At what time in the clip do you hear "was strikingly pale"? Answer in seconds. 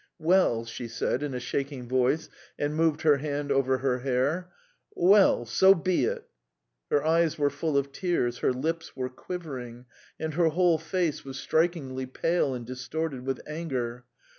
11.23-12.55